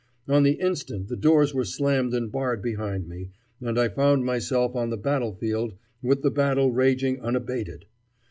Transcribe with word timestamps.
On 0.27 0.41
the 0.41 0.53
instant 0.53 1.09
the 1.09 1.15
doors 1.15 1.53
were 1.53 1.63
slammed 1.63 2.15
and 2.15 2.31
barred 2.31 2.59
behind 2.59 3.07
me, 3.07 3.29
and 3.61 3.77
I 3.77 3.87
found 3.87 4.25
myself 4.25 4.75
on 4.75 4.89
the 4.89 4.97
battlefield 4.97 5.75
with 6.01 6.23
the 6.23 6.31
battle 6.31 6.71
raging 6.71 7.21
unabated. 7.21 7.85